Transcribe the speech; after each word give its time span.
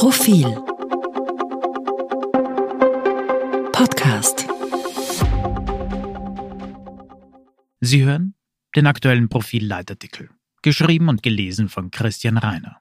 Profil 0.00 0.46
Podcast 3.70 4.46
Sie 7.80 8.04
hören 8.04 8.34
den 8.74 8.86
aktuellen 8.86 9.28
Profil-Leitartikel, 9.28 10.30
geschrieben 10.62 11.10
und 11.10 11.22
gelesen 11.22 11.68
von 11.68 11.90
Christian 11.90 12.38
Reiner. 12.38 12.80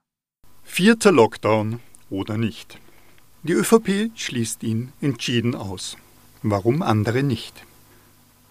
Vierter 0.64 1.12
Lockdown 1.12 1.82
oder 2.10 2.38
nicht. 2.38 2.78
Die 3.44 3.52
ÖVP 3.52 4.12
schließt 4.16 4.64
ihn 4.64 4.94
entschieden 5.02 5.56
aus. 5.56 5.98
Warum 6.42 6.82
andere 6.82 7.22
nicht? 7.22 7.66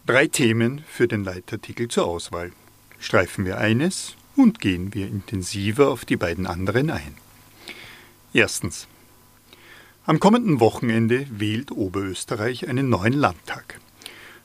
Drei 0.05 0.27
Themen 0.27 0.85
für 0.87 1.09
den 1.09 1.25
Leitartikel 1.25 1.89
zur 1.89 2.07
Auswahl. 2.07 2.53
Streifen 2.98 3.46
wir 3.46 3.57
eines 3.57 4.14
und 4.37 4.61
gehen 4.61 4.93
wir 4.93 5.07
intensiver 5.07 5.89
auf 5.89 6.05
die 6.05 6.16
beiden 6.16 6.46
anderen 6.46 6.91
ein. 6.91 7.28
Erstens. 8.33 8.87
Am 10.05 10.21
kommenden 10.21 10.61
Wochenende 10.61 11.27
wählt 11.31 11.71
Oberösterreich 11.71 12.69
einen 12.69 12.89
neuen 12.89 13.14
Landtag. 13.14 13.81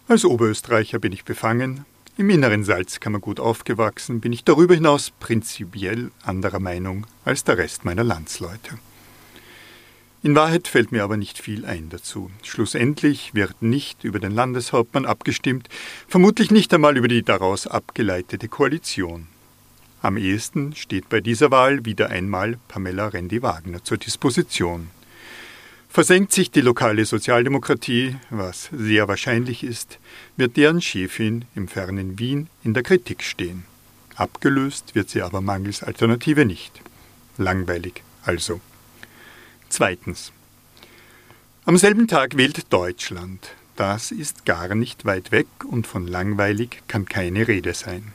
Als 0.08 0.24
Oberösterreicher 0.26 1.00
bin 1.00 1.12
ich 1.12 1.26
befangen, 1.26 1.86
im 2.18 2.30
inneren 2.30 2.64
Salzkammergut 2.64 3.40
aufgewachsen, 3.40 4.22
bin 4.22 4.32
ich 4.32 4.44
darüber 4.44 4.76
hinaus 4.76 5.12
prinzipiell 5.20 6.12
anderer 6.24 6.60
Meinung 6.60 7.08
als 7.26 7.44
der 7.44 7.58
Rest 7.58 7.86
meiner 7.86 8.04
Landsleute. 8.04 8.78
In 10.22 10.36
Wahrheit 10.36 10.70
fällt 10.70 10.94
mir 10.94 11.04
aber 11.04 11.18
nicht 11.18 11.38
viel 11.38 11.66
ein 11.66 11.90
dazu. 11.90 12.32
Schlussendlich 12.44 13.34
wird 13.34 13.62
nicht 13.62 14.06
über 14.06 14.20
den 14.20 14.32
Landeshauptmann 14.32 15.06
abgestimmt, 15.06 15.68
vermutlich 16.08 16.52
nicht 16.52 16.74
einmal 16.74 16.96
über 16.96 17.10
die 17.10 17.24
daraus 17.24 17.68
abgeleitete 17.68 18.48
Koalition. 18.48 19.28
Am 20.04 20.18
ehesten 20.18 20.76
steht 20.76 21.08
bei 21.08 21.22
dieser 21.22 21.50
Wahl 21.50 21.86
wieder 21.86 22.10
einmal 22.10 22.58
Pamela 22.68 23.08
Rendi-Wagner 23.08 23.86
zur 23.86 23.98
Disposition. 23.98 24.90
Versenkt 25.88 26.34
sich 26.34 26.52
die 26.52 26.60
lokale 26.60 27.06
Sozialdemokratie, 27.06 28.18
was 28.30 28.70
sehr 28.74 29.08
wahrscheinlich 29.08 29.64
ist, 29.64 30.00
wird 30.36 30.58
deren 30.58 30.82
Chefin 30.82 31.46
im 31.56 31.70
fernen 31.70 32.20
Wien 32.20 32.50
in 32.66 32.74
der 32.74 32.84
Kritik 32.84 33.24
stehen. 33.24 33.64
Abgelöst 34.16 34.94
wird 34.94 35.10
sie 35.10 35.22
aber 35.22 35.40
mangels 35.40 35.84
Alternative 35.84 36.44
nicht. 36.44 36.82
Langweilig 37.38 38.04
also. 38.26 38.60
Zweitens. 39.70 40.34
Am 41.64 41.78
selben 41.78 42.10
Tag 42.10 42.36
wählt 42.36 42.74
Deutschland. 42.74 43.56
Das 43.78 44.12
ist 44.12 44.44
gar 44.44 44.76
nicht 44.76 45.06
weit 45.06 45.32
weg 45.32 45.48
und 45.66 45.88
von 45.88 46.06
langweilig 46.06 46.84
kann 46.90 47.06
keine 47.06 47.48
Rede 47.48 47.74
sein. 47.74 48.12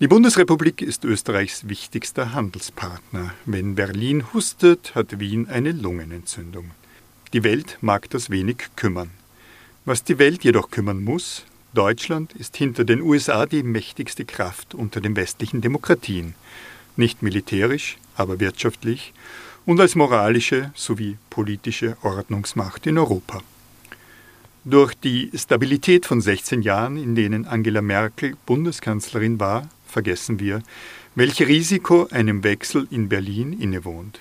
Die 0.00 0.06
Bundesrepublik 0.06 0.80
ist 0.80 1.04
Österreichs 1.04 1.68
wichtigster 1.68 2.32
Handelspartner. 2.32 3.34
Wenn 3.46 3.74
Berlin 3.74 4.32
hustet, 4.32 4.94
hat 4.94 5.18
Wien 5.18 5.48
eine 5.48 5.72
Lungenentzündung. 5.72 6.70
Die 7.32 7.42
Welt 7.42 7.78
mag 7.80 8.08
das 8.10 8.30
wenig 8.30 8.58
kümmern. 8.76 9.10
Was 9.84 10.04
die 10.04 10.20
Welt 10.20 10.44
jedoch 10.44 10.70
kümmern 10.70 11.02
muss, 11.02 11.44
Deutschland 11.74 12.32
ist 12.34 12.56
hinter 12.56 12.84
den 12.84 13.02
USA 13.02 13.44
die 13.44 13.64
mächtigste 13.64 14.24
Kraft 14.24 14.72
unter 14.72 15.00
den 15.00 15.16
westlichen 15.16 15.62
Demokratien, 15.62 16.36
nicht 16.94 17.24
militärisch, 17.24 17.98
aber 18.14 18.38
wirtschaftlich 18.38 19.12
und 19.66 19.80
als 19.80 19.96
moralische 19.96 20.70
sowie 20.76 21.16
politische 21.28 21.96
Ordnungsmacht 22.02 22.86
in 22.86 22.98
Europa. 22.98 23.42
Durch 24.64 24.94
die 24.94 25.30
Stabilität 25.34 26.04
von 26.04 26.20
16 26.20 26.62
Jahren, 26.62 26.96
in 26.96 27.14
denen 27.14 27.46
Angela 27.46 27.80
Merkel 27.80 28.36
Bundeskanzlerin 28.44 29.38
war, 29.38 29.68
vergessen 29.86 30.40
wir, 30.40 30.62
welch 31.14 31.40
Risiko 31.40 32.08
einem 32.10 32.42
Wechsel 32.44 32.86
in 32.90 33.08
Berlin 33.08 33.52
innewohnt. 33.52 34.20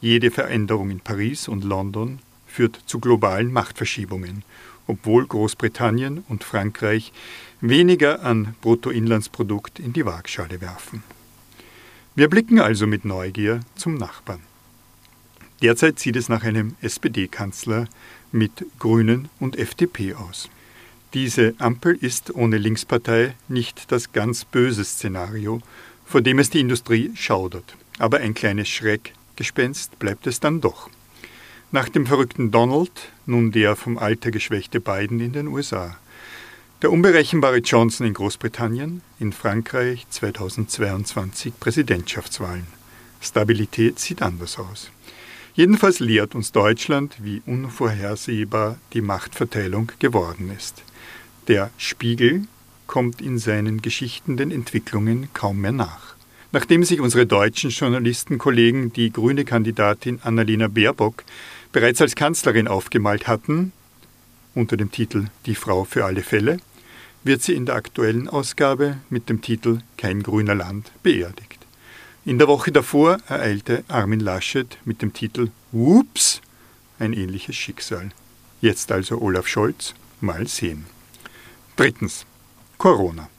Jede 0.00 0.30
Veränderung 0.30 0.90
in 0.90 1.00
Paris 1.00 1.48
und 1.48 1.64
London 1.64 2.18
führt 2.46 2.80
zu 2.86 2.98
globalen 2.98 3.52
Machtverschiebungen, 3.52 4.44
obwohl 4.86 5.26
Großbritannien 5.26 6.24
und 6.28 6.42
Frankreich 6.42 7.12
weniger 7.60 8.22
an 8.22 8.54
Bruttoinlandsprodukt 8.62 9.78
in 9.78 9.92
die 9.92 10.04
Waagschale 10.04 10.60
werfen. 10.60 11.02
Wir 12.16 12.28
blicken 12.28 12.58
also 12.58 12.86
mit 12.86 13.04
Neugier 13.04 13.60
zum 13.76 13.94
Nachbarn. 13.94 14.49
Derzeit 15.62 15.98
sieht 15.98 16.16
es 16.16 16.28
nach 16.28 16.42
einem 16.42 16.74
SPD-Kanzler 16.80 17.86
mit 18.32 18.64
Grünen 18.78 19.28
und 19.38 19.58
FDP 19.58 20.14
aus. 20.14 20.48
Diese 21.12 21.54
Ampel 21.58 21.96
ist 22.00 22.34
ohne 22.34 22.56
Linkspartei 22.56 23.34
nicht 23.48 23.92
das 23.92 24.12
ganz 24.12 24.44
böse 24.44 24.84
Szenario, 24.84 25.60
vor 26.06 26.22
dem 26.22 26.38
es 26.38 26.50
die 26.50 26.60
Industrie 26.60 27.10
schaudert. 27.14 27.76
Aber 27.98 28.18
ein 28.18 28.32
kleines 28.32 28.68
Schreckgespenst 28.68 29.98
bleibt 29.98 30.26
es 30.26 30.40
dann 30.40 30.60
doch. 30.60 30.88
Nach 31.72 31.88
dem 31.88 32.06
verrückten 32.06 32.50
Donald 32.50 32.90
nun 33.26 33.52
der 33.52 33.76
vom 33.76 33.98
Alter 33.98 34.30
geschwächte 34.30 34.80
Biden 34.80 35.20
in 35.20 35.32
den 35.32 35.48
USA. 35.48 35.96
Der 36.80 36.90
unberechenbare 36.90 37.58
Johnson 37.58 38.06
in 38.06 38.14
Großbritannien, 38.14 39.02
in 39.18 39.32
Frankreich 39.32 40.06
2022 40.08 41.52
Präsidentschaftswahlen. 41.60 42.66
Stabilität 43.20 43.98
sieht 43.98 44.22
anders 44.22 44.58
aus. 44.58 44.90
Jedenfalls 45.60 46.00
lehrt 46.00 46.34
uns 46.34 46.52
Deutschland, 46.52 47.16
wie 47.20 47.42
unvorhersehbar 47.44 48.78
die 48.94 49.02
Machtverteilung 49.02 49.92
geworden 49.98 50.50
ist. 50.56 50.82
Der 51.48 51.70
Spiegel 51.76 52.44
kommt 52.86 53.20
in 53.20 53.38
seinen 53.38 53.82
Geschichten 53.82 54.38
den 54.38 54.52
Entwicklungen 54.52 55.28
kaum 55.34 55.60
mehr 55.60 55.72
nach. 55.72 56.14
Nachdem 56.50 56.82
sich 56.82 56.98
unsere 56.98 57.26
deutschen 57.26 57.68
Journalistenkollegen 57.68 58.94
die 58.94 59.12
grüne 59.12 59.44
Kandidatin 59.44 60.20
Annalena 60.22 60.68
Baerbock 60.68 61.24
bereits 61.72 62.00
als 62.00 62.14
Kanzlerin 62.14 62.66
aufgemalt 62.66 63.28
hatten, 63.28 63.72
unter 64.54 64.78
dem 64.78 64.90
Titel 64.90 65.26
Die 65.44 65.54
Frau 65.54 65.84
für 65.84 66.06
alle 66.06 66.22
Fälle, 66.22 66.56
wird 67.22 67.42
sie 67.42 67.52
in 67.52 67.66
der 67.66 67.74
aktuellen 67.74 68.30
Ausgabe 68.30 68.96
mit 69.10 69.28
dem 69.28 69.42
Titel 69.42 69.80
Kein 69.98 70.22
grüner 70.22 70.54
Land 70.54 70.90
beerdigt. 71.02 71.59
In 72.26 72.38
der 72.38 72.48
Woche 72.48 72.70
davor 72.70 73.18
ereilte 73.28 73.82
Armin 73.88 74.20
Laschet 74.20 74.76
mit 74.84 75.00
dem 75.00 75.14
Titel 75.14 75.50
Whoops 75.72 76.42
ein 76.98 77.14
ähnliches 77.14 77.56
Schicksal. 77.56 78.10
Jetzt 78.60 78.92
also 78.92 79.22
Olaf 79.22 79.46
Scholz, 79.46 79.94
mal 80.20 80.46
sehen. 80.46 80.84
Drittens. 81.76 82.26
Corona. 82.76 83.30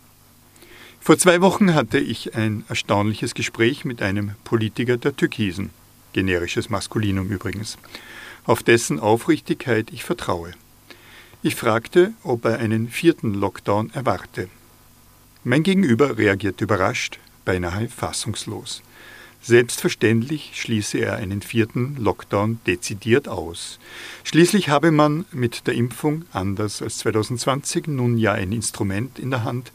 Vor 1.00 1.18
zwei 1.20 1.42
Wochen 1.42 1.76
hatte 1.76 2.00
ich 2.00 2.34
ein 2.34 2.64
erstaunliches 2.70 3.36
Gespräch 3.36 3.86
mit 3.86 4.02
einem 4.02 4.32
Politiker 4.44 4.98
der 4.98 5.16
Türkisen, 5.16 5.70
generisches 6.14 6.72
Maskulinum 6.72 7.30
übrigens, 7.30 7.78
auf 8.46 8.64
dessen 8.64 9.00
Aufrichtigkeit 9.00 9.92
ich 9.92 10.04
vertraue. 10.04 10.54
Ich 11.44 11.56
fragte, 11.56 12.14
ob 12.24 12.46
er 12.46 12.58
einen 12.58 12.88
vierten 12.88 13.36
Lockdown 13.36 13.92
erwarte. 13.94 14.50
Mein 15.44 15.62
Gegenüber 15.62 16.18
reagiert 16.18 16.62
überrascht, 16.62 17.20
beinahe 17.46 17.90
fassungslos. 17.90 18.82
Selbstverständlich 19.44 20.52
schließe 20.54 21.00
er 21.00 21.16
einen 21.16 21.42
vierten 21.42 21.96
Lockdown 21.98 22.60
dezidiert 22.68 23.28
aus. 23.28 23.80
Schließlich 24.24 24.70
habe 24.70 24.92
man 24.92 25.26
mit 25.32 25.66
der 25.66 25.74
Impfung, 25.74 26.26
anders 26.32 26.82
als 26.82 27.00
2020, 27.00 27.88
nun 27.88 28.20
ja 28.20 28.34
ein 28.34 28.52
Instrument 28.52 29.18
in 29.18 29.32
der 29.32 29.44
Hand, 29.44 29.72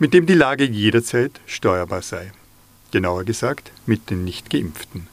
mit 0.00 0.12
dem 0.12 0.26
die 0.26 0.34
Lage 0.34 0.64
jederzeit 0.64 1.40
steuerbar 1.46 2.02
sei. 2.02 2.32
Genauer 2.90 3.24
gesagt, 3.24 3.70
mit 3.86 4.10
den 4.10 4.24
Nichtgeimpften. 4.24 5.06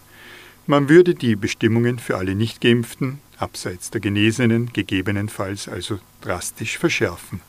Man 0.66 0.90
würde 0.90 1.14
die 1.14 1.36
Bestimmungen 1.36 2.00
für 2.00 2.18
alle 2.18 2.34
Nichtgeimpften, 2.34 3.20
abseits 3.38 3.92
der 3.92 4.02
Genesenen, 4.02 4.74
gegebenenfalls 4.74 5.68
also 5.68 6.00
drastisch 6.22 6.80
verschärfen. 6.80 7.42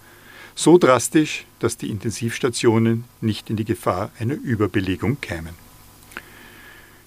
So 0.55 0.79
drastisch, 0.79 1.45
dass 1.59 1.77
die 1.77 1.91
Intensivstationen 1.91 3.05
nicht 3.21 3.51
in 3.51 3.57
die 3.57 3.65
Gefahr 3.65 4.11
einer 4.19 4.35
Überbelegung 4.35 5.21
kämen. 5.21 5.55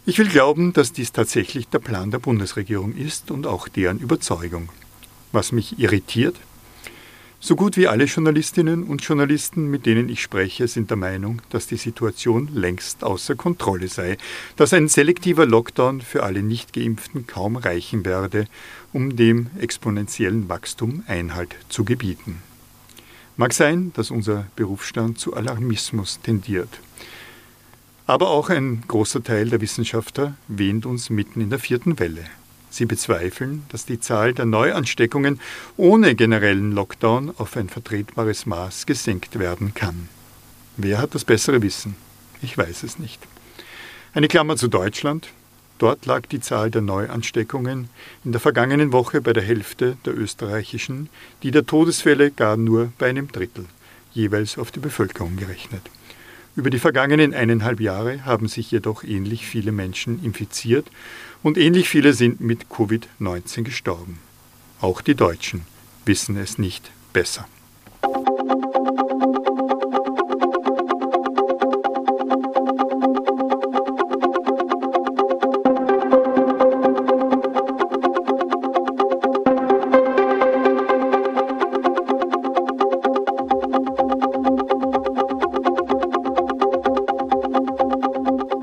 Ich 0.05 0.17
will 0.19 0.27
glauben, 0.27 0.73
dass 0.73 0.93
dies 0.93 1.11
tatsächlich 1.11 1.67
der 1.67 1.79
Plan 1.79 2.11
der 2.11 2.19
Bundesregierung 2.19 2.95
ist 2.95 3.31
und 3.31 3.47
auch 3.47 3.67
deren 3.67 3.99
Überzeugung. 3.99 4.69
Was 5.31 5.51
mich 5.51 5.79
irritiert, 5.79 6.35
so 7.39 7.55
gut 7.55 7.77
wie 7.77 7.87
alle 7.87 8.05
Journalistinnen 8.05 8.83
und 8.83 9.03
Journalisten, 9.03 9.69
mit 9.69 9.85
denen 9.85 10.09
ich 10.09 10.23
spreche, 10.23 10.67
sind 10.67 10.89
der 10.89 10.97
Meinung, 10.97 11.41
dass 11.51 11.67
die 11.67 11.77
Situation 11.77 12.49
längst 12.51 13.03
außer 13.03 13.35
Kontrolle 13.35 13.89
sei, 13.89 14.17
dass 14.55 14.73
ein 14.73 14.87
selektiver 14.87 15.45
Lockdown 15.45 16.01
für 16.01 16.23
alle 16.23 16.41
Nichtgeimpften 16.41 17.27
kaum 17.27 17.55
reichen 17.55 18.05
werde, 18.05 18.47
um 18.91 19.15
dem 19.15 19.51
exponentiellen 19.59 20.49
Wachstum 20.49 21.03
Einhalt 21.07 21.55
zu 21.69 21.85
gebieten. 21.85 22.41
Mag 23.39 23.53
sein, 23.53 23.91
dass 23.95 24.09
unser 24.09 24.47
Berufsstand 24.55 25.19
zu 25.19 25.35
Alarmismus 25.35 26.19
tendiert. 26.21 26.69
Aber 28.07 28.31
auch 28.31 28.49
ein 28.49 28.83
großer 28.87 29.23
Teil 29.23 29.49
der 29.49 29.61
Wissenschaftler 29.61 30.35
wähnt 30.47 30.87
uns 30.87 31.11
mitten 31.11 31.39
in 31.39 31.51
der 31.51 31.59
vierten 31.59 31.99
Welle. 31.99 32.25
Sie 32.71 32.85
bezweifeln, 32.85 33.63
dass 33.69 33.85
die 33.85 33.99
Zahl 33.99 34.33
der 34.33 34.45
Neuansteckungen 34.45 35.39
ohne 35.77 36.15
generellen 36.15 36.71
Lockdown 36.71 37.31
auf 37.37 37.55
ein 37.57 37.69
vertretbares 37.69 38.47
Maß 38.47 38.87
gesenkt 38.87 39.37
werden 39.37 39.75
kann. 39.75 40.09
Wer 40.75 40.97
hat 40.97 41.13
das 41.13 41.23
bessere 41.23 41.61
Wissen? 41.61 41.95
Ich 42.41 42.57
weiß 42.57 42.81
es 42.81 42.97
nicht. 42.97 43.21
Eine 44.13 44.27
Klammer 44.27 44.57
zu 44.57 44.67
Deutschland. 44.67 45.27
Dort 45.79 46.05
lag 46.05 46.25
die 46.27 46.39
Zahl 46.39 46.71
der 46.71 46.81
Neuansteckungen 46.81 47.89
in 48.23 48.31
der 48.31 48.41
vergangenen 48.41 48.91
Woche 48.91 49.21
bei 49.21 49.33
der 49.33 49.43
Hälfte 49.43 49.97
der 50.05 50.17
österreichischen, 50.17 51.09
die 51.43 51.51
der 51.51 51.65
Todesfälle 51.65 52.31
gar 52.31 52.57
nur 52.57 52.91
bei 52.97 53.09
einem 53.09 53.31
Drittel, 53.31 53.65
jeweils 54.13 54.57
auf 54.57 54.71
die 54.71 54.79
Bevölkerung 54.79 55.37
gerechnet. 55.37 55.81
Über 56.55 56.71
die 56.71 56.79
vergangenen 56.79 57.35
eineinhalb 57.35 57.79
Jahre 57.79 58.25
haben 58.25 58.47
sich 58.47 58.71
jedoch 58.71 59.03
ähnlich 59.03 59.45
viele 59.45 59.71
Menschen 59.71 60.23
infiziert 60.23 60.87
und 61.43 61.59
ähnlich 61.59 61.87
viele 61.87 62.13
sind 62.13 62.41
mit 62.41 62.65
Covid-19 62.71 63.61
gestorben. 63.61 64.17
Auch 64.81 65.01
die 65.01 65.13
Deutschen 65.13 65.61
wissen 66.05 66.35
es 66.37 66.57
nicht 66.57 66.89
besser. 67.13 67.47